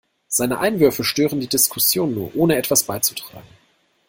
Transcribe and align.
Seine 0.29 0.57
Einwürfe 0.57 1.03
stören 1.03 1.41
die 1.41 1.47
Diskussion 1.47 2.15
nur, 2.15 2.31
ohne 2.35 2.55
etwas 2.55 2.85
beizutragen. 2.85 3.45